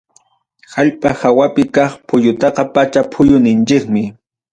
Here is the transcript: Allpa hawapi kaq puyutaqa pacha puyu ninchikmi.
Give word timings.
Allpa 0.81 1.09
hawapi 1.21 1.63
kaq 1.75 1.91
puyutaqa 2.07 2.63
pacha 2.73 3.01
puyu 3.11 3.37
ninchikmi. 3.43 4.03